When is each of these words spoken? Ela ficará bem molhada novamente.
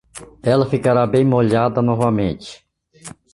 Ela 0.41 0.65
ficará 0.67 1.05
bem 1.05 1.23
molhada 1.23 1.79
novamente. 1.79 2.65